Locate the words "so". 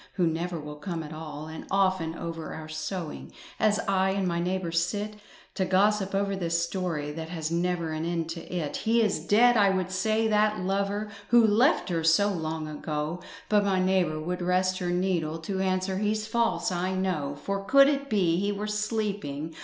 12.03-12.29